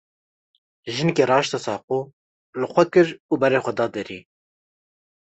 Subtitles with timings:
[0.93, 1.99] Jinikê rahişte saqo,
[2.59, 4.19] li xwe kir û berê xwe da derî.